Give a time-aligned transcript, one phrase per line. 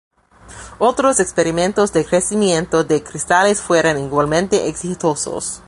[0.79, 5.59] Otros experimentos de crecimiento de cristales fueron igualmente exitosos.